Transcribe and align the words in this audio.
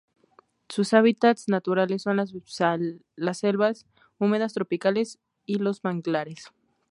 Sus 0.67 0.95
hábitats 0.95 1.47
naturales 1.47 2.01
son 2.01 2.17
las 2.17 2.33
selvas 3.37 3.85
húmedas 4.17 4.51
tropicales 4.55 5.19
y 5.45 5.59
los 5.59 5.83
manglares. 5.83 6.45